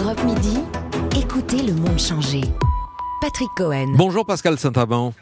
Europe 0.00 0.24
Midi, 0.24 0.58
écoutez 1.20 1.60
le 1.60 1.74
monde 1.74 1.98
changer. 1.98 2.40
Patrick 3.20 3.50
Cohen. 3.56 3.92
Bonjour 3.94 4.24
Pascal 4.24 4.56
Saint-Amand. 4.58 5.12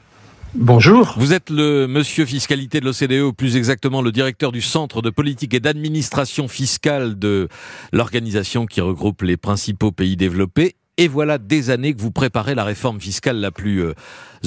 Bonjour. 0.54 1.14
Vous 1.16 1.32
êtes 1.32 1.50
le 1.50 1.88
monsieur 1.88 2.24
fiscalité 2.24 2.78
de 2.78 2.84
l'OCDE, 2.84 3.24
ou 3.24 3.32
plus 3.32 3.56
exactement 3.56 4.00
le 4.00 4.12
directeur 4.12 4.52
du 4.52 4.60
Centre 4.60 5.02
de 5.02 5.10
politique 5.10 5.54
et 5.54 5.60
d'administration 5.60 6.46
fiscale 6.46 7.18
de 7.18 7.48
l'organisation 7.92 8.64
qui 8.64 8.80
regroupe 8.80 9.22
les 9.22 9.36
principaux 9.36 9.90
pays 9.90 10.16
développés. 10.16 10.76
Et 10.98 11.08
voilà 11.08 11.38
des 11.38 11.70
années 11.70 11.92
que 11.92 12.00
vous 12.00 12.12
préparez 12.12 12.54
la 12.54 12.62
réforme 12.62 13.00
fiscale 13.00 13.38
la 13.38 13.50
plus 13.50 13.82
euh, 13.82 13.94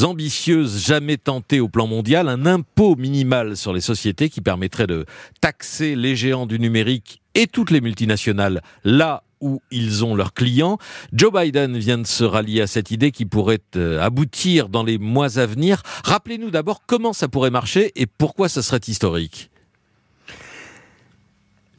ambitieuse 0.03 0.85
jamais 0.85 1.17
tentée 1.17 1.59
au 1.59 1.67
plan 1.67 1.87
mondial, 1.87 2.29
un 2.29 2.45
impôt 2.45 2.95
minimal 2.95 3.57
sur 3.57 3.73
les 3.73 3.81
sociétés 3.81 4.29
qui 4.29 4.39
permettrait 4.39 4.87
de 4.87 5.05
taxer 5.41 5.97
les 5.97 6.15
géants 6.15 6.45
du 6.45 6.59
numérique 6.59 7.21
et 7.35 7.47
toutes 7.47 7.71
les 7.71 7.81
multinationales 7.81 8.61
là 8.85 9.23
où 9.43 9.61
ils 9.69 10.03
ont 10.05 10.15
leurs 10.15 10.33
clients. 10.33 10.77
Joe 11.11 11.31
Biden 11.31 11.77
vient 11.77 11.97
de 11.97 12.07
se 12.07 12.23
rallier 12.23 12.61
à 12.61 12.67
cette 12.67 12.89
idée 12.89 13.11
qui 13.11 13.25
pourrait 13.25 13.59
euh, 13.75 14.01
aboutir 14.01 14.69
dans 14.69 14.83
les 14.83 14.97
mois 14.97 15.37
à 15.37 15.45
venir. 15.45 15.83
Rappelez-nous 16.05 16.49
d'abord 16.49 16.81
comment 16.87 17.13
ça 17.13 17.27
pourrait 17.27 17.51
marcher 17.51 17.91
et 17.95 18.07
pourquoi 18.07 18.49
ça 18.49 18.61
serait 18.61 18.79
historique. 18.87 19.52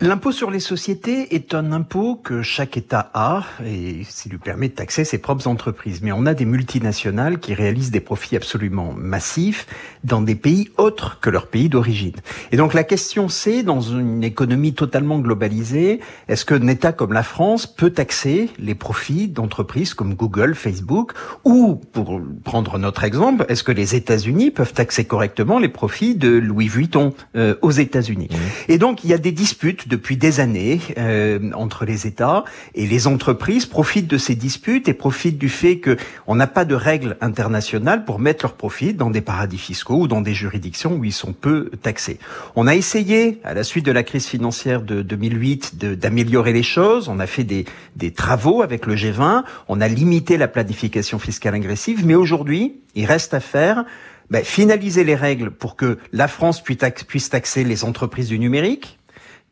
L'impôt 0.01 0.33
sur 0.33 0.51
les 0.51 0.59
sociétés 0.59 1.37
est 1.37 1.55
un 1.55 1.71
impôt 1.71 2.17
que 2.17 2.43
chaque 2.43 2.77
État 2.77 3.13
a 3.15 3.45
et 3.65 4.03
ça 4.09 4.29
lui 4.29 4.39
permet 4.39 4.69
de 4.69 4.75
taxer 4.75 5.05
ses 5.05 5.19
propres 5.19 5.47
entreprises. 5.47 6.01
Mais 6.03 6.11
on 6.11 6.27
a 6.27 6.35
des 6.35 6.47
multinationales 6.47 7.39
qui 7.39 7.55
réalisent 7.55 7.93
des 7.93 8.01
profits 8.01 8.35
absolument 8.35 8.93
massifs 8.93 9.69
dans 10.03 10.21
des 10.21 10.35
pays 10.35 10.69
autres 10.79 11.21
que 11.21 11.31
leur 11.31 11.47
pays 11.47 11.69
d'origine. 11.69 12.17
Et 12.51 12.57
donc 12.57 12.75
la 12.75 12.83
question 12.83 13.29
c'est, 13.29 13.63
dans 13.63 13.81
une 13.81 14.25
économie 14.25 14.75
totalement 14.75 15.21
globalisée, 15.21 16.01
est-ce 16.27 16.45
qu'un 16.45 16.67
État 16.67 16.93
comme 16.93 17.13
la 17.13 17.23
France 17.23 17.69
peut 17.69 17.91
taxer 17.91 18.51
les 18.59 18.75
profits 18.75 19.29
d'entreprises 19.29 19.95
comme 19.95 20.15
Google, 20.15 20.57
Facebook 20.57 21.13
Ou, 21.45 21.77
pour 21.77 22.21
prendre 22.43 22.79
notre 22.79 23.05
exemple, 23.05 23.47
est-ce 23.49 23.63
que 23.63 23.73
les 23.73 23.95
États-Unis 23.95 24.51
peuvent 24.51 24.73
taxer 24.73 25.05
correctement 25.05 25.61
les 25.61 25.69
profits 25.69 26.17
de 26.17 26.31
Louis 26.31 26.67
Vuitton 26.67 27.15
euh, 27.37 27.55
aux 27.63 27.71
États-Unis? 27.71 28.29
Mmh. 28.29 28.73
Et 28.73 28.79
donc 28.79 29.05
il 29.05 29.11
y 29.11 29.15
a 29.15 29.19
des 29.19 29.33
disputes 29.33 29.84
depuis 29.89 30.17
des 30.17 30.41
années 30.41 30.81
euh, 30.99 31.51
entre 31.55 31.85
les 31.85 32.07
États 32.07 32.45
et 32.75 32.87
les 32.87 33.07
entreprises 33.07 33.67
profitent 33.67 34.09
de 34.09 34.19
ces 34.19 34.35
disputes 34.35 34.89
et 34.89 34.95
profitent 34.95 35.39
du 35.39 35.49
fait 35.49 35.79
que 35.79 35.97
on 36.27 36.35
n'a 36.35 36.47
pas 36.47 36.65
de 36.65 36.75
règles 36.75 37.17
internationales 37.21 38.05
pour 38.05 38.19
mettre 38.19 38.45
leurs 38.45 38.55
profits 38.55 38.95
dans 38.95 39.11
des 39.11 39.21
paradis 39.21 39.59
fiscaux 39.59 40.01
ou 40.01 40.09
dans 40.09 40.21
des 40.21 40.35
juridictions 40.35 40.97
où 40.97 41.05
ils 41.05 41.13
sont 41.13 41.33
peu 41.33 41.71
taxés. 41.83 42.19
On 42.57 42.67
a 42.67 42.75
essayé, 42.75 43.41
à 43.45 43.55
la 43.55 43.65
suite 43.65 43.87
de 43.87 43.93
la 43.93 44.03
crise 44.03 44.27
financière 44.27 44.83
de 44.83 45.03
2008, 45.03 45.77
d'améliorer 45.77 46.53
les 46.53 46.63
choses. 46.63 47.09
On 47.09 47.19
a 47.19 47.27
fait 47.27 47.45
des, 47.45 47.65
des 47.97 48.13
travaux 48.13 48.63
avec 48.63 48.87
le 48.87 48.95
G20. 48.95 49.45
On 49.69 49.81
a 49.81 49.89
limité 49.89 50.37
la 50.37 50.49
planification 50.49 51.19
fiscale 51.19 51.55
agressive, 51.55 52.07
mais 52.07 52.15
aujourd'hui, 52.15 52.77
il 52.95 53.07
reste 53.07 53.35
à 53.35 53.41
faire 53.41 53.85
ben, 54.31 54.45
finaliser 54.45 55.05
les 55.05 55.15
règles 55.15 55.51
pour 55.51 55.77
que 55.77 55.99
la 56.13 56.29
France 56.29 56.63
puisse 56.63 57.29
taxer 57.29 57.65
les 57.65 57.85
entreprises 57.85 58.29
du 58.29 58.39
numérique, 58.39 58.99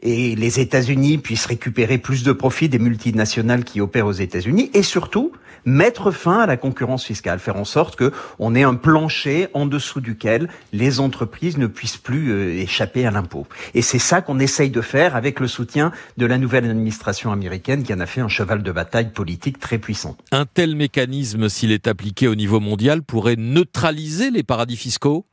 et 0.03 0.35
les 0.35 0.61
États-Unis 0.61 1.19
puissent 1.19 1.47
récupérer 1.47 1.99
plus 1.99 2.23
de 2.23 2.33
profits 2.33 2.69
des 2.69 2.79
multinationales 2.79 3.65
qui 3.65 3.81
opèrent 3.81 4.07
aux 4.07 4.13
États-Unis 4.13 4.71
et 4.75 4.83
surtout 4.83 5.33
mettre 5.65 6.11
fin 6.11 6.41
à 6.41 6.47
la 6.47 6.57
concurrence 6.57 7.05
fiscale, 7.05 7.39
faire 7.39 7.57
en 7.57 7.65
sorte 7.65 7.97
que 7.97 8.13
on 8.39 8.55
ait 8.55 8.63
un 8.63 8.75
plancher 8.75 9.49
en 9.55 9.67
dessous 9.67 10.01
duquel 10.01 10.49
les 10.73 11.01
entreprises 11.01 11.59
ne 11.59 11.67
puissent 11.67 11.97
plus 11.97 12.33
euh, 12.33 12.61
échapper 12.61 13.07
à 13.07 13.11
l'impôt. 13.11 13.47
Et 13.75 13.83
c'est 13.83 13.99
ça 13.99 14.21
qu'on 14.23 14.39
essaye 14.39 14.71
de 14.71 14.81
faire 14.81 15.17
avec 15.17 15.41
le 15.41 15.47
soutien 15.47 15.93
de 16.17 16.27
la 16.27 16.39
nouvelle 16.39 16.65
administration 16.65 17.33
américaine 17.33 17.85
qui 17.85 17.95
en 17.95 18.01
a 18.01 18.07
fait 18.07 18.21
un 18.21 18.29
cheval 18.29 18.63
de 18.63 18.73
bataille 18.73 19.11
politique 19.13 19.61
très 19.61 19.79
puissant. 19.79 20.17
Un 20.33 20.47
tel 20.47 20.75
mécanisme, 20.77 21.49
s'il 21.49 21.73
est 21.73 21.87
appliqué 21.87 22.29
au 22.29 22.35
niveau 22.35 22.61
mondial, 22.61 23.03
pourrait 23.03 23.37
neutraliser 23.37 24.31
les 24.31 24.43
paradis 24.43 24.77
fiscaux? 24.77 25.27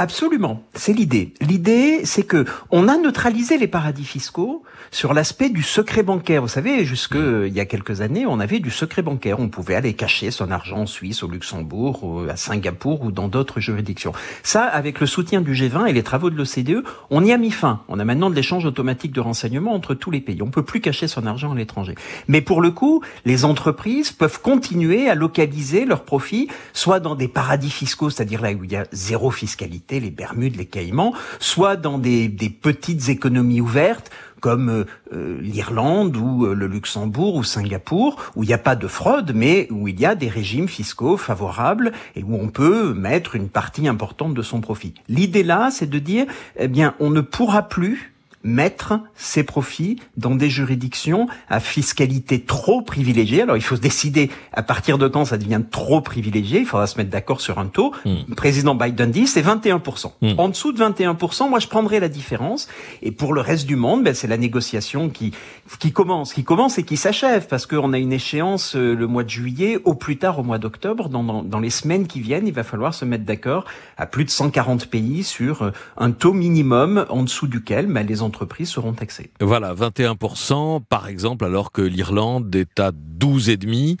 Absolument, 0.00 0.62
c'est 0.72 0.94
l'idée. 0.94 1.34
L'idée, 1.42 2.06
c'est 2.06 2.22
que 2.22 2.46
on 2.70 2.88
a 2.88 2.96
neutralisé 2.96 3.58
les 3.58 3.68
paradis 3.68 4.06
fiscaux 4.06 4.62
sur 4.90 5.12
l'aspect 5.12 5.50
du 5.50 5.62
secret 5.62 6.02
bancaire. 6.02 6.40
Vous 6.40 6.48
savez, 6.48 6.86
jusque 6.86 7.18
il 7.18 7.52
y 7.52 7.60
a 7.60 7.66
quelques 7.66 8.00
années, 8.00 8.24
on 8.24 8.40
avait 8.40 8.60
du 8.60 8.70
secret 8.70 9.02
bancaire. 9.02 9.40
On 9.40 9.50
pouvait 9.50 9.74
aller 9.74 9.92
cacher 9.92 10.30
son 10.30 10.50
argent 10.50 10.78
en 10.78 10.86
Suisse, 10.86 11.22
au 11.22 11.28
Luxembourg, 11.28 12.24
à 12.30 12.36
Singapour 12.36 13.02
ou 13.02 13.12
dans 13.12 13.28
d'autres 13.28 13.60
juridictions. 13.60 14.14
Ça, 14.42 14.64
avec 14.64 15.00
le 15.00 15.06
soutien 15.06 15.42
du 15.42 15.52
G20 15.52 15.88
et 15.88 15.92
les 15.92 16.02
travaux 16.02 16.30
de 16.30 16.36
l'OCDE, 16.36 16.82
on 17.10 17.22
y 17.22 17.30
a 17.30 17.36
mis 17.36 17.50
fin. 17.50 17.82
On 17.88 17.98
a 17.98 18.04
maintenant 18.06 18.30
de 18.30 18.34
l'échange 18.34 18.64
automatique 18.64 19.12
de 19.12 19.20
renseignements 19.20 19.74
entre 19.74 19.92
tous 19.92 20.10
les 20.10 20.22
pays. 20.22 20.40
On 20.40 20.50
peut 20.50 20.64
plus 20.64 20.80
cacher 20.80 21.08
son 21.08 21.26
argent 21.26 21.52
à 21.52 21.54
l'étranger. 21.54 21.94
Mais 22.26 22.40
pour 22.40 22.62
le 22.62 22.70
coup, 22.70 23.02
les 23.26 23.44
entreprises 23.44 24.12
peuvent 24.12 24.40
continuer 24.40 25.10
à 25.10 25.14
localiser 25.14 25.84
leurs 25.84 26.04
profits, 26.04 26.48
soit 26.72 27.00
dans 27.00 27.16
des 27.16 27.28
paradis 27.28 27.70
fiscaux, 27.70 28.08
c'est-à-dire 28.08 28.40
là 28.40 28.52
où 28.52 28.64
il 28.64 28.72
y 28.72 28.76
a 28.76 28.86
zéro 28.92 29.30
fiscalité 29.30 29.89
les 29.98 30.10
Bermudes, 30.10 30.56
les 30.56 30.66
Caïmans, 30.66 31.14
soit 31.40 31.76
dans 31.76 31.98
des, 31.98 32.28
petites 32.62 33.08
économies 33.08 33.60
ouvertes 33.60 34.10
comme 34.40 34.70
euh, 34.70 34.84
euh, 35.12 35.38
l'Irlande 35.40 36.16
ou 36.16 36.46
euh, 36.46 36.54
le 36.54 36.66
Luxembourg 36.66 37.34
ou 37.34 37.44
Singapour, 37.44 38.16
où 38.36 38.42
il 38.42 38.46
n'y 38.46 38.54
a 38.54 38.58
pas 38.58 38.76
de 38.76 38.86
fraude, 38.86 39.32
mais 39.34 39.68
où 39.70 39.88
il 39.88 40.00
y 40.00 40.06
a 40.06 40.14
des 40.14 40.28
régimes 40.28 40.68
fiscaux 40.68 41.16
favorables 41.16 41.92
et 42.16 42.22
où 42.22 42.36
on 42.36 42.48
peut 42.48 42.94
mettre 42.94 43.36
une 43.36 43.48
partie 43.48 43.86
importante 43.86 44.34
de 44.34 44.42
son 44.42 44.60
profit. 44.60 44.94
L'idée 45.08 45.42
là, 45.42 45.70
c'est 45.70 45.90
de 45.90 45.98
dire, 45.98 46.26
eh 46.56 46.68
bien, 46.68 46.94
on 47.00 47.10
ne 47.10 47.20
pourra 47.20 47.68
plus 47.68 48.12
mettre 48.42 49.00
ses 49.14 49.44
profits 49.44 50.00
dans 50.16 50.34
des 50.34 50.48
juridictions 50.48 51.28
à 51.48 51.60
fiscalité 51.60 52.40
trop 52.40 52.80
privilégiée. 52.80 53.42
Alors 53.42 53.56
il 53.56 53.62
faut 53.62 53.76
se 53.76 53.80
décider 53.80 54.30
à 54.52 54.62
partir 54.62 54.96
de 54.96 55.08
quand 55.08 55.26
ça 55.26 55.36
devient 55.36 55.60
trop 55.70 56.00
privilégié. 56.00 56.60
Il 56.60 56.66
faudra 56.66 56.86
se 56.86 56.96
mettre 56.96 57.10
d'accord 57.10 57.40
sur 57.40 57.58
un 57.58 57.66
taux. 57.66 57.92
Hmm. 58.04 58.16
Le 58.28 58.34
président 58.34 58.74
Biden 58.74 59.10
dit 59.10 59.26
c'est 59.26 59.42
21%. 59.42 60.12
Hmm. 60.22 60.32
En 60.38 60.48
dessous 60.48 60.72
de 60.72 60.82
21%, 60.82 61.50
moi 61.50 61.58
je 61.58 61.68
prendrai 61.68 62.00
la 62.00 62.08
différence. 62.08 62.68
Et 63.02 63.12
pour 63.12 63.34
le 63.34 63.42
reste 63.42 63.66
du 63.66 63.76
monde, 63.76 64.04
ben, 64.04 64.14
c'est 64.14 64.28
la 64.28 64.38
négociation 64.38 65.10
qui 65.10 65.32
qui 65.78 65.92
commence, 65.92 66.32
qui 66.32 66.42
commence 66.42 66.78
et 66.78 66.82
qui 66.82 66.96
s'achève 66.96 67.46
parce 67.46 67.66
qu'on 67.66 67.92
a 67.92 67.98
une 67.98 68.12
échéance 68.12 68.74
euh, 68.74 68.94
le 68.94 69.06
mois 69.06 69.22
de 69.22 69.30
juillet, 69.30 69.78
au 69.84 69.94
plus 69.94 70.16
tard 70.16 70.38
au 70.38 70.42
mois 70.42 70.58
d'octobre. 70.58 71.08
Dans, 71.08 71.22
dans, 71.22 71.42
dans 71.42 71.60
les 71.60 71.70
semaines 71.70 72.06
qui 72.06 72.20
viennent, 72.20 72.46
il 72.46 72.54
va 72.54 72.64
falloir 72.64 72.94
se 72.94 73.04
mettre 73.04 73.24
d'accord 73.24 73.66
à 73.96 74.06
plus 74.06 74.24
de 74.24 74.30
140 74.30 74.86
pays 74.86 75.22
sur 75.22 75.62
euh, 75.62 75.70
un 75.96 76.10
taux 76.10 76.32
minimum 76.32 77.06
en 77.08 77.22
dessous 77.22 77.46
duquel 77.46 77.86
ben, 77.86 78.06
les 78.06 78.22
entreprises 78.22 78.29
seront 78.64 78.92
taxées. 78.92 79.30
Voilà, 79.40 79.74
21% 79.74 80.82
par 80.88 81.08
exemple, 81.08 81.44
alors 81.44 81.72
que 81.72 81.82
l'Irlande 81.82 82.54
est 82.54 82.80
à 82.80 82.90
12,5 82.92 83.98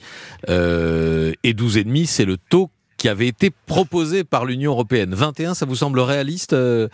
euh, 0.48 1.32
et 1.42 1.52
12,5 1.52 2.06
c'est 2.06 2.24
le 2.24 2.36
taux 2.36 2.70
qui 3.00 3.08
avait 3.08 3.28
été 3.28 3.50
proposé 3.50 4.24
par 4.24 4.44
l'Union 4.44 4.72
européenne. 4.72 5.14
21, 5.14 5.54
ça 5.54 5.64
vous 5.64 5.74
semble 5.74 6.00
réaliste, 6.00 6.52
euh, 6.52 6.88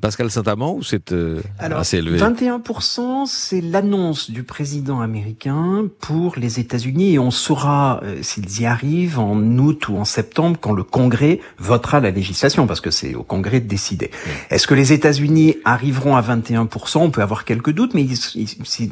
Pascal 0.00 0.30
Saint-Amand, 0.30 0.76
ou 0.76 0.82
c'est 0.82 1.12
euh, 1.12 1.42
assez 1.58 1.98
élevé 1.98 2.18
21%, 2.18 3.26
c'est 3.26 3.60
l'annonce 3.60 4.30
du 4.30 4.44
président 4.44 5.02
américain 5.02 5.88
pour 6.00 6.36
les 6.38 6.58
États-Unis, 6.58 7.12
et 7.12 7.18
on 7.18 7.30
saura 7.30 8.00
euh, 8.02 8.22
s'ils 8.22 8.62
y 8.62 8.64
arrivent 8.64 9.18
en 9.18 9.36
août 9.58 9.90
ou 9.90 9.98
en 9.98 10.06
septembre, 10.06 10.56
quand 10.58 10.72
le 10.72 10.84
Congrès 10.84 11.38
votera 11.58 12.00
la 12.00 12.12
législation, 12.12 12.66
parce 12.66 12.80
que 12.80 12.90
c'est 12.90 13.14
au 13.14 13.22
Congrès 13.22 13.60
de 13.60 13.68
décider. 13.68 14.10
Est-ce 14.48 14.66
que 14.66 14.74
les 14.74 14.94
États-Unis 14.94 15.56
arriveront 15.66 16.16
à 16.16 16.22
21% 16.22 16.96
On 16.96 17.10
peut 17.10 17.20
avoir 17.20 17.44
quelques 17.44 17.72
doutes, 17.72 17.92
mais 17.92 18.06
s'ils 18.16 18.90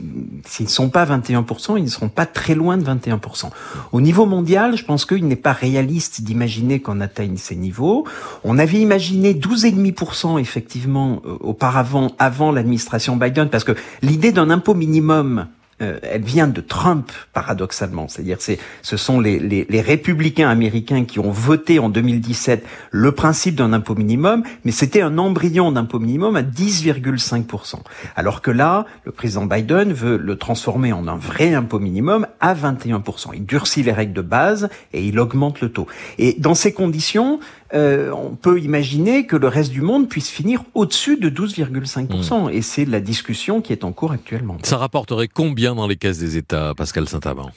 ne 0.60 0.69
sont 0.69 0.91
pas 0.91 1.04
à 1.04 1.19
21%, 1.19 1.78
ils 1.78 1.84
ne 1.84 1.88
seront 1.88 2.10
pas 2.10 2.26
très 2.26 2.54
loin 2.54 2.76
de 2.76 2.84
21%. 2.84 3.49
Au 3.93 4.03
niveau 4.03 4.26
mondial, 4.26 4.76
je 4.76 4.84
pense 4.84 5.06
qu'il 5.06 5.26
n'est 5.26 5.37
pas 5.37 5.53
réaliste 5.54 6.20
d'imaginer 6.20 6.50
qu'on 6.81 7.00
atteigne 7.00 7.37
ces 7.37 7.56
niveaux. 7.56 8.06
On 8.44 8.59
avait 8.59 8.78
imaginé 8.78 9.34
12,5% 9.34 10.41
effectivement 10.41 11.22
euh, 11.25 11.37
auparavant, 11.41 12.12
avant 12.19 12.53
l'administration 12.53 13.16
Biden, 13.16 13.49
parce 13.49 13.65
que 13.65 13.72
l'idée 14.03 14.33
d'un 14.33 14.50
impôt 14.50 14.75
minimum 14.75 15.47
euh, 15.83 15.99
elle 16.03 16.23
vient 16.23 16.47
de 16.47 16.61
Trump, 16.61 17.11
paradoxalement. 17.33 18.09
C'est-à-dire, 18.09 18.37
c'est, 18.41 18.59
ce 18.82 18.97
sont 18.97 19.21
les, 19.21 19.38
les, 19.38 19.67
les, 19.69 19.81
républicains 19.81 20.49
américains 20.49 21.05
qui 21.05 21.19
ont 21.19 21.31
voté 21.31 21.79
en 21.79 21.88
2017 21.88 22.65
le 22.91 23.12
principe 23.12 23.55
d'un 23.55 23.73
impôt 23.73 23.94
minimum, 23.94 24.43
mais 24.65 24.73
c'était 24.73 25.00
un 25.00 25.17
embryon 25.19 25.73
d'impôt 25.73 25.99
minimum 25.99 26.37
à 26.37 26.43
10,5%. 26.43 27.77
Alors 28.17 28.43
que 28.43 28.50
là, 28.50 28.87
le 29.05 29.12
président 29.12 29.47
Biden 29.47 29.93
veut 29.93 30.17
le 30.17 30.37
transformer 30.37 30.93
en 30.93 31.09
un 31.09 31.17
vrai 31.17 31.55
impôt 31.55 31.79
minimum 31.79 32.26
à 32.41 32.55
21%. 32.55 33.31
Il 33.35 33.47
durcit 33.47 33.83
les 33.83 33.93
règles 33.93 34.12
de 34.12 34.23
base 34.23 34.69
et 34.93 35.05
il 35.05 35.19
augmente 35.19 35.61
le 35.61 35.71
taux. 35.71 35.87
Et 36.19 36.37
dans 36.38 36.55
ces 36.55 36.73
conditions, 36.73 37.41
euh, 37.72 38.11
on 38.12 38.34
peut 38.34 38.61
imaginer 38.61 39.26
que 39.26 39.37
le 39.37 39.49
reste 39.49 39.70
du 39.70 39.81
monde 39.81 40.08
puisse 40.08 40.28
finir 40.28 40.62
au-dessus 40.75 41.17
de 41.17 41.31
12,5%. 41.31 42.46
Mmh. 42.46 42.50
Et 42.50 42.62
c'est 42.62 42.84
la 42.84 43.00
discussion 43.00 43.61
qui 43.61 43.72
est 43.72 43.84
en 43.84 43.93
cours 43.93 44.12
actuellement. 44.12 44.58
Ça 44.62 44.76
rapporterait 44.76 45.28
combien 45.28 45.75
dans 45.75 45.87
les 45.87 45.96
caisses 45.96 46.19
des 46.19 46.37
États, 46.37 46.75
Pascal 46.75 47.08
Saint-Amand 47.08 47.50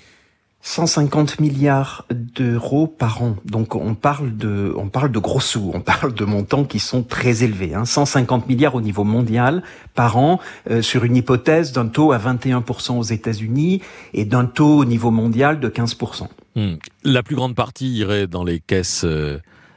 150 0.65 1.41
milliards 1.41 2.05
d'euros 2.09 2.87
par 2.87 3.21
an. 3.21 3.35
Donc 3.43 3.75
on 3.75 3.95
parle 3.95 4.37
de 4.37 4.73
on 4.77 4.87
parle 4.87 5.11
de 5.11 5.19
gros 5.19 5.41
sous, 5.41 5.71
on 5.73 5.81
parle 5.81 6.13
de 6.13 6.23
montants 6.23 6.63
qui 6.63 6.79
sont 6.79 7.03
très 7.03 7.43
élevés. 7.43 7.73
Hein. 7.73 7.83
150 7.83 8.47
milliards 8.47 8.73
au 8.73 8.79
niveau 8.79 9.03
mondial 9.03 9.61
par 9.93 10.15
an 10.15 10.39
euh, 10.71 10.81
sur 10.81 11.03
une 11.03 11.17
hypothèse 11.17 11.73
d'un 11.73 11.87
taux 11.87 12.13
à 12.13 12.17
21% 12.17 12.97
aux 12.97 13.03
États-Unis 13.03 13.81
et 14.13 14.23
d'un 14.23 14.45
taux 14.45 14.77
au 14.77 14.85
niveau 14.85 15.11
mondial 15.11 15.59
de 15.59 15.67
15%. 15.67 16.27
Hmm. 16.55 16.75
La 17.03 17.23
plus 17.23 17.35
grande 17.35 17.55
partie 17.55 17.91
irait 17.95 18.27
dans 18.27 18.45
les 18.45 18.61
caisses 18.61 19.05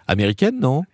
américaines, 0.07 0.59
non? 0.59 0.85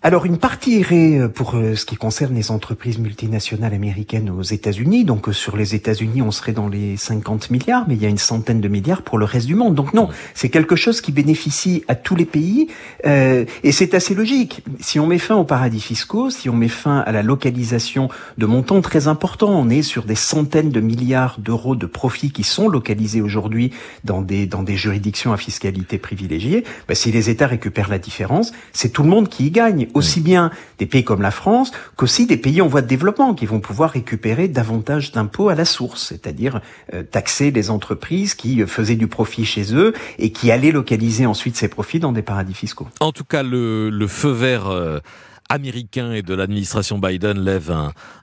Alors 0.00 0.26
une 0.26 0.38
partie 0.38 0.78
irait 0.78 1.18
euh, 1.18 1.28
pour 1.28 1.56
euh, 1.56 1.74
ce 1.74 1.84
qui 1.84 1.96
concerne 1.96 2.32
les 2.32 2.52
entreprises 2.52 2.98
multinationales 2.98 3.74
américaines 3.74 4.30
aux 4.30 4.42
États-Unis. 4.42 5.04
Donc 5.04 5.28
euh, 5.28 5.32
sur 5.32 5.56
les 5.56 5.74
États-Unis, 5.74 6.22
on 6.22 6.30
serait 6.30 6.52
dans 6.52 6.68
les 6.68 6.96
50 6.96 7.50
milliards, 7.50 7.84
mais 7.88 7.94
il 7.94 8.02
y 8.02 8.06
a 8.06 8.08
une 8.08 8.16
centaine 8.16 8.60
de 8.60 8.68
milliards 8.68 9.02
pour 9.02 9.18
le 9.18 9.24
reste 9.24 9.46
du 9.46 9.56
monde. 9.56 9.74
Donc 9.74 9.94
non, 9.94 10.08
c'est 10.34 10.50
quelque 10.50 10.76
chose 10.76 11.00
qui 11.00 11.10
bénéficie 11.10 11.82
à 11.88 11.96
tous 11.96 12.14
les 12.14 12.26
pays 12.26 12.68
euh, 13.06 13.44
et 13.64 13.72
c'est 13.72 13.92
assez 13.92 14.14
logique. 14.14 14.62
Si 14.78 15.00
on 15.00 15.06
met 15.08 15.18
fin 15.18 15.34
aux 15.34 15.44
paradis 15.44 15.80
fiscaux, 15.80 16.30
si 16.30 16.48
on 16.48 16.54
met 16.54 16.68
fin 16.68 17.00
à 17.00 17.10
la 17.10 17.22
localisation 17.22 18.08
de 18.36 18.46
montants 18.46 18.80
très 18.82 19.08
importants, 19.08 19.50
on 19.50 19.68
est 19.68 19.82
sur 19.82 20.04
des 20.04 20.14
centaines 20.14 20.70
de 20.70 20.80
milliards 20.80 21.40
d'euros 21.40 21.74
de 21.74 21.86
profits 21.86 22.30
qui 22.30 22.44
sont 22.44 22.68
localisés 22.68 23.20
aujourd'hui 23.20 23.72
dans 24.04 24.22
des 24.22 24.46
dans 24.46 24.62
des 24.62 24.76
juridictions 24.76 25.32
à 25.32 25.36
fiscalité 25.36 25.98
privilégiée. 25.98 26.62
Ben, 26.86 26.94
si 26.94 27.10
les 27.10 27.30
États 27.30 27.48
récupèrent 27.48 27.88
la 27.88 27.98
différence, 27.98 28.52
c'est 28.72 28.90
tout 28.90 29.02
le 29.02 29.08
monde 29.08 29.28
qui 29.28 29.46
y 29.46 29.50
gagne 29.50 29.87
aussi 29.94 30.20
bien 30.20 30.50
des 30.78 30.86
pays 30.86 31.04
comme 31.04 31.22
la 31.22 31.30
France 31.30 31.72
qu'aussi 31.96 32.26
des 32.26 32.36
pays 32.36 32.60
en 32.60 32.68
voie 32.68 32.82
de 32.82 32.86
développement 32.86 33.34
qui 33.34 33.46
vont 33.46 33.60
pouvoir 33.60 33.90
récupérer 33.90 34.48
davantage 34.48 35.12
d'impôts 35.12 35.48
à 35.48 35.54
la 35.54 35.64
source, 35.64 36.06
c'est-à-dire 36.08 36.60
euh, 36.94 37.02
taxer 37.02 37.50
les 37.50 37.70
entreprises 37.70 38.34
qui 38.34 38.62
euh, 38.62 38.66
faisaient 38.66 38.96
du 38.96 39.08
profit 39.08 39.44
chez 39.44 39.74
eux 39.74 39.92
et 40.18 40.32
qui 40.32 40.50
allaient 40.50 40.72
localiser 40.72 41.26
ensuite 41.26 41.56
ces 41.56 41.68
profits 41.68 42.00
dans 42.00 42.12
des 42.12 42.22
paradis 42.22 42.54
fiscaux. 42.54 42.88
En 43.00 43.12
tout 43.12 43.24
cas, 43.24 43.42
le, 43.42 44.06
feu 44.08 44.30
vert 44.30 44.68
euh, 44.68 45.00
américain 45.48 46.12
et 46.12 46.22
de 46.22 46.34
l'administration 46.34 46.98
Biden 46.98 47.38
lève 47.38 47.70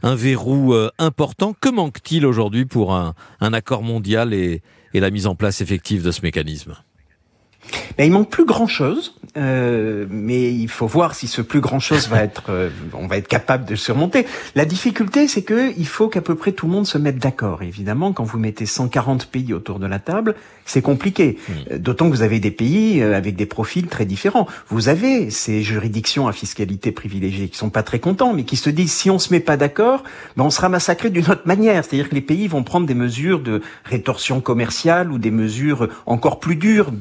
un, 0.03 0.15
verrou 0.15 0.75
important. 0.97 1.53
Que 1.59 1.69
manque-t-il 1.69 2.25
aujourd'hui 2.25 2.65
pour 2.65 2.93
un, 2.93 3.13
accord 3.41 3.83
mondial 3.83 4.33
et 4.33 4.61
la 4.93 5.09
mise 5.09 5.27
en 5.27 5.35
place 5.35 5.61
effective 5.61 6.03
de 6.03 6.11
ce 6.11 6.21
mécanisme? 6.21 6.75
Ben, 7.97 8.05
il 8.05 8.11
manque 8.11 8.29
plus 8.29 8.45
grand 8.45 8.67
chose, 8.67 9.15
euh, 9.37 10.05
mais 10.09 10.53
il 10.53 10.69
faut 10.69 10.87
voir 10.87 11.15
si 11.15 11.27
ce 11.27 11.41
plus 11.41 11.61
grand 11.61 11.79
chose 11.79 12.07
va 12.07 12.23
être, 12.23 12.45
euh, 12.49 12.69
on 12.93 13.07
va 13.07 13.17
être 13.17 13.27
capable 13.27 13.65
de 13.65 13.71
le 13.71 13.77
surmonter. 13.77 14.25
La 14.55 14.65
difficulté, 14.65 15.27
c'est 15.27 15.43
que 15.43 15.73
il 15.77 15.87
faut 15.87 16.07
qu'à 16.07 16.21
peu 16.21 16.35
près 16.35 16.51
tout 16.51 16.67
le 16.67 16.73
monde 16.73 16.87
se 16.87 16.97
mette 16.97 17.17
d'accord. 17.17 17.63
Évidemment, 17.63 18.13
quand 18.13 18.23
vous 18.23 18.39
mettez 18.39 18.65
140 18.65 19.27
pays 19.27 19.53
autour 19.53 19.79
de 19.79 19.87
la 19.87 19.99
table, 19.99 20.35
c'est 20.65 20.81
compliqué. 20.81 21.37
Hmm. 21.47 21.51
Euh, 21.71 21.77
d'autant 21.77 22.09
que 22.09 22.15
vous 22.15 22.21
avez 22.21 22.39
des 22.39 22.51
pays 22.51 23.01
euh, 23.01 23.15
avec 23.15 23.35
des 23.35 23.45
profils 23.45 23.87
très 23.87 24.05
différents. 24.05 24.47
Vous 24.69 24.89
avez 24.89 25.29
ces 25.29 25.61
juridictions 25.61 26.27
à 26.27 26.33
fiscalité 26.33 26.91
privilégiée 26.91 27.47
qui 27.47 27.57
sont 27.57 27.69
pas 27.69 27.83
très 27.83 27.99
contents, 27.99 28.33
mais 28.33 28.43
qui 28.43 28.55
se 28.55 28.69
disent 28.69 28.91
si 28.91 29.09
on 29.09 29.19
se 29.19 29.31
met 29.31 29.39
pas 29.39 29.57
d'accord, 29.57 30.03
ben 30.35 30.43
on 30.43 30.49
sera 30.49 30.69
massacré 30.69 31.09
d'une 31.09 31.29
autre 31.29 31.43
manière. 31.45 31.83
C'est-à-dire 31.85 32.09
que 32.09 32.15
les 32.15 32.21
pays 32.21 32.47
vont 32.47 32.63
prendre 32.63 32.87
des 32.87 32.95
mesures 32.95 33.39
de 33.39 33.61
rétorsion 33.83 34.41
commerciale 34.41 35.11
ou 35.11 35.17
des 35.17 35.31
mesures 35.31 35.87
encore 36.05 36.39
plus 36.39 36.55
dures 36.55 36.91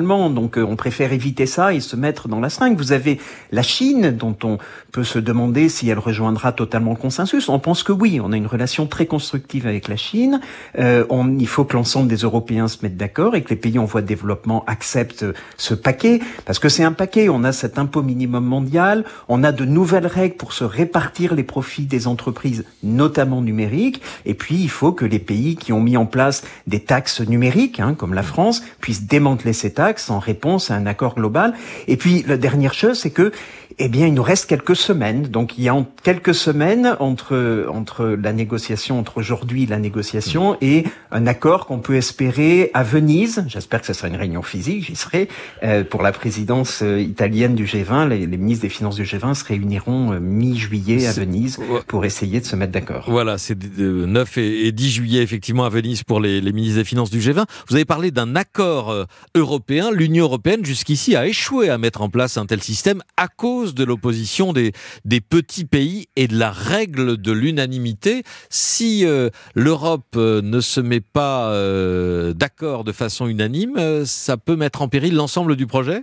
bilatéralement. 0.00 0.30
Donc 0.30 0.58
euh, 0.58 0.64
on 0.64 0.76
préfère 0.76 1.12
éviter 1.12 1.46
ça 1.46 1.74
et 1.74 1.80
se 1.80 1.96
mettre 1.96 2.28
dans 2.28 2.40
la 2.40 2.50
seringue. 2.50 2.76
Vous 2.76 2.92
avez 2.92 3.18
la 3.52 3.62
Chine 3.62 4.10
dont 4.10 4.36
on 4.44 4.58
peut 4.92 5.04
se 5.04 5.18
demander 5.18 5.68
si 5.68 5.88
elle 5.88 5.98
rejoindra 5.98 6.52
totalement 6.52 6.92
le 6.92 6.96
consensus. 6.96 7.48
On 7.48 7.58
pense 7.58 7.82
que 7.82 7.92
oui. 7.92 8.20
On 8.22 8.32
a 8.32 8.36
une 8.36 8.46
relation 8.46 8.86
très 8.86 9.06
constructive 9.06 9.66
avec 9.66 9.88
la 9.88 9.96
Chine. 9.96 10.40
Euh, 10.78 11.04
on, 11.10 11.38
il 11.38 11.46
faut 11.46 11.64
que 11.64 11.76
l'ensemble 11.76 12.08
des 12.08 12.16
Européens 12.16 12.68
se 12.68 12.78
mettent 12.82 12.96
d'accord 12.96 13.34
et 13.36 13.42
que 13.42 13.50
les 13.50 13.56
pays 13.56 13.78
en 13.78 13.84
voie 13.84 14.02
de 14.02 14.06
développement 14.06 14.64
acceptent 14.66 15.24
ce 15.56 15.74
paquet, 15.74 16.20
parce 16.44 16.58
que 16.58 16.68
c'est 16.68 16.84
un 16.84 16.92
paquet, 16.92 17.28
on 17.28 17.44
a 17.44 17.52
cet 17.52 17.78
impôt 17.78 18.02
minimum 18.02 18.44
mondial, 18.44 19.04
on 19.28 19.44
a 19.44 19.52
de 19.52 19.64
nouvelles 19.64 20.06
règles 20.06 20.36
pour 20.36 20.52
se 20.52 20.64
répartir 20.64 21.34
les 21.34 21.42
profits 21.42 21.86
des 21.86 22.06
entreprises, 22.06 22.64
notamment 22.82 23.42
numériques, 23.42 24.00
et 24.24 24.34
puis 24.34 24.56
il 24.56 24.70
faut 24.70 24.92
que 24.92 25.04
les 25.04 25.18
pays 25.18 25.56
qui 25.56 25.72
ont 25.72 25.80
mis 25.80 25.96
en 25.96 26.06
place 26.06 26.42
des 26.66 26.80
taxes 26.80 27.20
numériques, 27.20 27.80
hein, 27.80 27.94
comme 27.94 28.14
la 28.14 28.22
France, 28.22 28.62
puissent 28.80 29.06
démanteler 29.06 29.52
ces 29.52 29.72
taxes 29.72 29.89
en 30.08 30.18
réponse 30.18 30.70
à 30.70 30.74
un 30.74 30.86
accord 30.86 31.14
global. 31.14 31.54
Et 31.88 31.96
puis 31.96 32.24
la 32.26 32.36
dernière 32.36 32.74
chose, 32.74 32.98
c'est 32.98 33.10
que 33.10 33.32
eh 33.78 33.88
bien, 33.88 34.06
il 34.06 34.12
nous 34.12 34.22
reste 34.22 34.46
quelques 34.46 34.76
semaines. 34.76 35.22
Donc, 35.22 35.56
il 35.56 35.64
y 35.64 35.68
a 35.70 35.86
quelques 36.02 36.34
semaines 36.34 36.96
entre 37.00 37.66
entre 37.72 38.04
la 38.04 38.34
négociation, 38.34 38.98
entre 38.98 39.18
aujourd'hui 39.18 39.64
la 39.64 39.78
négociation 39.78 40.58
et 40.60 40.84
un 41.10 41.26
accord 41.26 41.66
qu'on 41.66 41.78
peut 41.78 41.96
espérer 41.96 42.70
à 42.74 42.82
Venise. 42.82 43.44
J'espère 43.48 43.80
que 43.80 43.86
ce 43.86 43.94
sera 43.94 44.08
une 44.08 44.16
réunion 44.16 44.42
physique. 44.42 44.84
J'y 44.84 44.96
serai 44.96 45.28
euh, 45.62 45.82
pour 45.82 46.02
la 46.02 46.12
présidence 46.12 46.82
euh, 46.82 47.00
italienne 47.00 47.54
du 47.54 47.64
G20. 47.64 48.08
Les, 48.08 48.26
ministres 48.26 48.62
des 48.62 48.68
Finances 48.68 48.96
du 48.96 49.04
G20 49.04 49.32
se 49.34 49.44
réuniront 49.44 50.12
euh, 50.12 50.20
mi-juillet 50.20 51.06
à 51.06 51.12
Venise 51.12 51.58
pour 51.86 52.04
essayer 52.04 52.40
de 52.40 52.44
se 52.44 52.56
mettre 52.56 52.72
d'accord. 52.72 53.06
Voilà, 53.08 53.38
c'est 53.38 53.56
9 53.78 54.38
et 54.38 54.72
10 54.72 54.90
juillet 54.90 55.22
effectivement 55.22 55.64
à 55.64 55.70
Venise 55.70 56.02
pour 56.02 56.20
les, 56.20 56.42
les 56.42 56.52
ministres 56.52 56.78
des 56.78 56.84
Finances 56.84 57.10
du 57.10 57.20
G20. 57.20 57.44
Vous 57.68 57.76
avez 57.76 57.86
parlé 57.86 58.10
d'un 58.10 58.36
accord 58.36 59.06
européen. 59.34 59.79
L'Union 59.88 60.24
européenne 60.24 60.62
jusqu'ici 60.62 61.16
a 61.16 61.26
échoué 61.26 61.70
à 61.70 61.78
mettre 61.78 62.02
en 62.02 62.10
place 62.10 62.36
un 62.36 62.44
tel 62.44 62.62
système 62.62 63.02
à 63.16 63.28
cause 63.28 63.74
de 63.74 63.82
l'opposition 63.84 64.52
des, 64.52 64.72
petits 65.20 65.64
pays 65.64 66.08
et 66.16 66.28
de 66.28 66.36
la 66.38 66.50
règle 66.50 67.16
de 67.16 67.32
l'unanimité. 67.32 68.22
Si 68.50 69.06
euh, 69.06 69.30
l'Europe 69.54 70.16
euh, 70.16 70.42
ne 70.42 70.60
se 70.60 70.80
met 70.80 71.00
pas 71.00 71.50
euh, 71.50 72.34
d'accord 72.34 72.84
de 72.84 72.92
façon 72.92 73.26
unanime, 73.26 74.04
ça 74.04 74.36
peut 74.36 74.56
mettre 74.56 74.82
en 74.82 74.88
péril 74.88 75.14
l'ensemble 75.14 75.56
du 75.56 75.66
projet? 75.66 76.02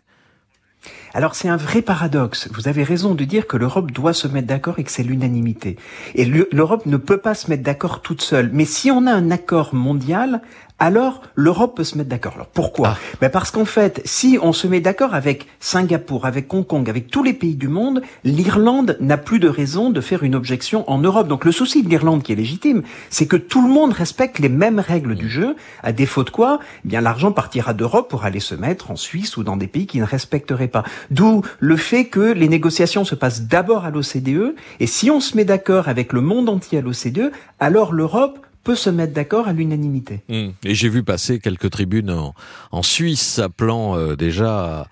Alors 1.13 1.35
c'est 1.35 1.49
un 1.49 1.57
vrai 1.57 1.81
paradoxe. 1.81 2.49
Vous 2.53 2.67
avez 2.67 2.83
raison 2.83 3.15
de 3.15 3.23
dire 3.23 3.47
que 3.47 3.57
l'Europe 3.57 3.91
doit 3.91 4.13
se 4.13 4.27
mettre 4.27 4.47
d'accord 4.47 4.79
et 4.79 4.83
que 4.83 4.91
c'est 4.91 5.03
l'unanimité. 5.03 5.77
Et 6.15 6.25
l'Europe 6.25 6.85
ne 6.85 6.97
peut 6.97 7.17
pas 7.17 7.33
se 7.33 7.49
mettre 7.49 7.63
d'accord 7.63 8.01
toute 8.01 8.21
seule. 8.21 8.51
Mais 8.53 8.65
si 8.65 8.91
on 8.91 9.07
a 9.07 9.11
un 9.11 9.31
accord 9.31 9.73
mondial, 9.73 10.41
alors 10.79 11.23
l'Europe 11.35 11.75
peut 11.75 11.83
se 11.83 11.97
mettre 11.97 12.09
d'accord. 12.09 12.33
Alors 12.35 12.47
pourquoi? 12.47 12.89
Ah. 12.89 12.97
ben 13.21 13.29
Parce 13.29 13.49
qu'en 13.49 13.65
fait, 13.65 14.01
si 14.05 14.37
on 14.41 14.53
se 14.53 14.67
met 14.67 14.79
d'accord 14.79 15.15
avec 15.15 15.47
Singapour, 15.59 16.25
avec 16.25 16.53
Hong 16.53 16.65
Kong, 16.65 16.87
avec 16.89 17.07
tous 17.07 17.23
les 17.23 17.33
pays 17.33 17.55
du 17.55 17.67
monde, 17.67 18.01
l'Irlande 18.23 18.97
n'a 18.99 19.17
plus 19.17 19.39
de 19.39 19.49
raison 19.49 19.89
de 19.89 20.01
faire 20.01 20.23
une 20.23 20.35
objection 20.35 20.89
en 20.89 20.99
Europe. 20.99 21.27
Donc 21.27 21.45
le 21.45 21.51
souci 21.51 21.81
de 21.81 21.89
l'Irlande 21.89 22.21
qui 22.21 22.31
est 22.31 22.35
légitime, 22.35 22.83
c'est 23.09 23.25
que 23.25 23.37
tout 23.37 23.65
le 23.65 23.73
monde 23.73 23.91
respecte 23.93 24.39
les 24.39 24.49
mêmes 24.49 24.79
règles 24.79 25.15
du 25.15 25.29
jeu, 25.29 25.55
à 25.81 25.91
défaut 25.91 26.23
de 26.23 26.29
quoi, 26.29 26.59
eh 26.85 26.87
bien 26.87 27.01
l'argent 27.01 27.31
partira 27.31 27.73
d'Europe 27.73 28.09
pour 28.09 28.23
aller 28.25 28.39
se 28.39 28.53
mettre 28.53 28.91
en 28.91 28.95
Suisse 28.95 29.35
ou 29.37 29.43
dans 29.43 29.57
des 29.57 29.67
pays 29.67 29.87
qui 29.87 29.99
ne 29.99 30.05
respecteraient 30.05 30.67
pas. 30.67 30.83
D'où 31.09 31.41
le 31.59 31.77
fait 31.77 32.05
que 32.05 32.19
les 32.19 32.49
négociations 32.49 33.03
se 33.03 33.15
passent 33.15 33.43
d'abord 33.43 33.85
à 33.85 33.89
l'OCDE, 33.89 34.55
et 34.79 34.87
si 34.87 35.09
on 35.09 35.19
se 35.19 35.35
met 35.35 35.45
d'accord 35.45 35.87
avec 35.87 36.13
le 36.13 36.21
monde 36.21 36.49
entier 36.49 36.77
à 36.77 36.81
l'OCDE, 36.81 37.31
alors 37.59 37.93
l'Europe 37.93 38.39
peut 38.67 38.75
se 38.75 38.89
mettre 38.89 39.13
d'accord 39.13 39.47
à 39.47 39.53
l'unanimité. 39.53 40.23
Mmh. 40.27 40.49
Et 40.65 40.75
j'ai 40.75 40.89
vu 40.89 41.01
passer 41.01 41.39
quelques 41.39 41.69
tribunes 41.69 42.11
en, 42.11 42.83
Suisse 42.83 43.39
appelant 43.39 43.97
euh, 43.97 44.17
déjà 44.17 44.89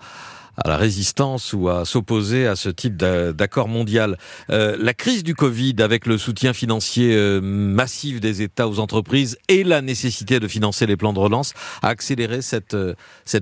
à, 0.56 0.68
la 0.68 0.78
résistance 0.78 1.52
ou 1.52 1.68
à 1.68 1.84
s'opposer 1.84 2.46
à 2.46 2.56
ce 2.56 2.70
type 2.70 2.96
d'accord 2.96 3.68
mondial. 3.68 4.16
Euh, 4.48 4.78
la 4.80 4.94
crise 4.94 5.22
du 5.22 5.34
Covid, 5.34 5.74
avec 5.80 6.06
le 6.06 6.16
soutien 6.16 6.54
financier 6.54 7.14
euh, 7.14 7.42
massif 7.42 8.18
des 8.18 8.40
États 8.40 8.66
aux 8.66 8.78
entreprises 8.78 9.36
et 9.48 9.62
la 9.62 9.82
nécessité 9.82 10.40
de 10.40 10.48
financer 10.48 10.86
les 10.86 10.96
plans 10.96 11.12
de 11.12 11.18
relance, 11.18 11.52
a 11.82 11.88
accéléré 11.88 12.40
cette, 12.40 12.74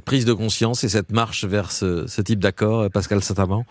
prise 0.04 0.24
de 0.24 0.32
conscience 0.32 0.82
et 0.82 0.88
cette 0.88 1.12
marche 1.12 1.44
vers 1.44 1.70
ce, 1.70 2.20
type 2.22 2.40
d'accord, 2.40 2.90
Pascal 2.90 3.22
Sataman 3.22 3.64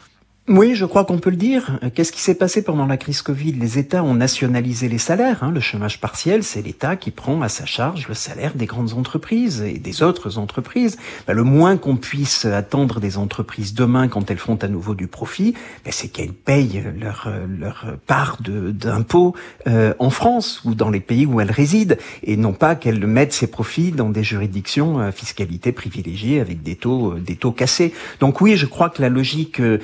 oui, 0.50 0.76
je 0.76 0.84
crois 0.84 1.06
qu'on 1.06 1.20
peut 1.20 1.30
le 1.30 1.38
dire. 1.38 1.80
Qu'est-ce 1.96 2.12
qui 2.12 2.20
s'est 2.20 2.36
passé 2.36 2.66
pendant 2.66 2.86
la 2.86 2.98
crise 2.98 3.22
Covid? 3.22 3.54
Les 3.54 3.78
États 3.78 4.04
ont 4.04 4.14
nationalisé 4.14 4.90
les 4.90 4.98
salaires. 4.98 5.42
Hein. 5.42 5.52
Le 5.52 5.62
chômage 5.62 6.02
partiel, 6.02 6.44
c'est 6.44 6.62
l'État 6.62 6.98
qui 6.98 7.12
prend 7.12 7.42
à 7.42 7.48
sa 7.48 7.66
charge 7.66 8.10
le 8.10 8.14
salaire 8.14 8.54
des 8.54 8.66
grandes 8.66 8.92
entreprises 8.92 9.62
et 9.62 9.78
des 9.78 10.04
autres 10.04 10.38
entreprises. 10.38 10.98
Ben, 11.28 11.34
le 11.34 11.44
moins 11.44 11.78
qu'on 11.78 11.96
puisse 11.96 12.44
attendre 12.44 13.00
des 13.00 13.18
entreprises 13.18 13.74
demain 13.74 14.10
quand 14.10 14.30
elles 14.30 14.38
font 14.38 14.58
à 14.58 14.68
nouveau 14.68 14.96
du 14.96 15.08
profit, 15.08 15.54
ben, 15.86 15.92
c'est 15.94 16.10
qu'elles 16.10 16.34
payent 16.34 16.84
leur, 17.00 17.32
leur 17.48 17.86
part 18.06 18.40
d'impôts 18.42 19.36
euh, 19.68 19.94
en 20.00 20.10
France 20.10 20.62
ou 20.66 20.76
dans 20.76 20.90
les 20.90 21.00
pays 21.00 21.26
où 21.26 21.40
elles 21.40 21.52
résident 21.52 21.96
et 22.22 22.36
non 22.36 22.52
pas 22.52 22.76
qu'elles 22.76 23.08
mettent 23.08 23.32
ces 23.32 23.48
profits 23.48 23.94
dans 23.94 24.10
des 24.10 24.26
juridictions 24.26 25.00
à 25.00 25.14
fiscalité 25.14 25.72
privilégiée 25.72 26.42
avec 26.42 26.64
des 26.64 26.76
taux, 26.76 27.14
des 27.14 27.38
taux 27.38 27.54
cassés. 27.54 27.94
Donc 28.20 28.42
oui, 28.42 28.58
je 28.58 28.66
crois 28.66 28.90
que 28.90 29.02
la 29.02 29.08
logique 29.08 29.62
euh, 29.62 29.78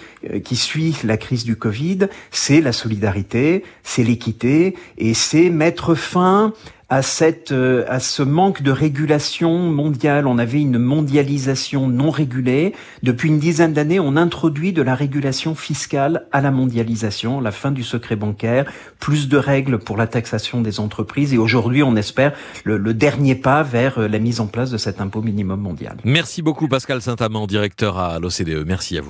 qui 0.49 0.55
suit 0.55 0.95
la 1.03 1.15
crise 1.15 1.43
du 1.43 1.55
Covid, 1.55 2.07
c'est 2.31 2.59
la 2.59 2.71
solidarité, 2.71 3.63
c'est 3.83 4.01
l'équité 4.01 4.75
et 4.97 5.13
c'est 5.13 5.51
mettre 5.51 5.93
fin 5.93 6.53
à 6.89 7.03
cette 7.03 7.51
euh, 7.51 7.85
à 7.87 7.99
ce 7.99 8.23
manque 8.23 8.63
de 8.63 8.71
régulation 8.71 9.59
mondiale. 9.59 10.25
On 10.25 10.39
avait 10.39 10.59
une 10.59 10.79
mondialisation 10.79 11.87
non 11.87 12.09
régulée. 12.09 12.73
Depuis 13.03 13.29
une 13.29 13.37
dizaine 13.37 13.73
d'années, 13.73 13.99
on 13.99 14.15
introduit 14.15 14.73
de 14.73 14.81
la 14.81 14.95
régulation 14.95 15.53
fiscale 15.53 16.25
à 16.31 16.41
la 16.41 16.49
mondialisation, 16.49 17.41
la 17.41 17.51
fin 17.51 17.69
du 17.69 17.83
secret 17.83 18.15
bancaire, 18.15 18.65
plus 18.99 19.29
de 19.29 19.37
règles 19.37 19.77
pour 19.77 19.97
la 19.97 20.07
taxation 20.07 20.61
des 20.61 20.79
entreprises 20.79 21.31
et 21.31 21.37
aujourd'hui, 21.37 21.83
on 21.83 21.95
espère 21.95 22.33
le, 22.63 22.79
le 22.79 22.95
dernier 22.95 23.35
pas 23.35 23.61
vers 23.61 23.99
la 23.99 24.17
mise 24.17 24.39
en 24.39 24.47
place 24.47 24.71
de 24.71 24.77
cet 24.77 24.99
impôt 24.99 25.21
minimum 25.21 25.61
mondial. 25.61 25.97
Merci 26.03 26.41
beaucoup 26.41 26.67
Pascal 26.67 27.03
Saint-Amand, 27.03 27.45
directeur 27.45 27.99
à 27.99 28.17
l'OCDE. 28.17 28.65
Merci 28.65 28.97
à 28.97 29.01
vous. 29.01 29.07